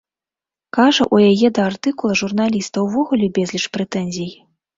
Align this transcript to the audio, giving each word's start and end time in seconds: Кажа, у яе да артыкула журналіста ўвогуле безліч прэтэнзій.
Кажа, 0.77 1.05
у 1.17 1.19
яе 1.31 1.47
да 1.57 1.61
артыкула 1.73 2.13
журналіста 2.23 2.87
ўвогуле 2.87 3.31
безліч 3.37 3.63
прэтэнзій. 3.79 4.31